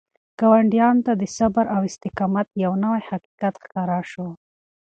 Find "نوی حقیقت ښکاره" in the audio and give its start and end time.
2.83-3.99